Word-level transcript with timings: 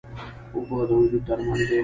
اوبه 0.53 0.79
د 0.87 0.89
وجود 0.99 1.23
درمل 1.27 1.59
دي. 1.69 1.79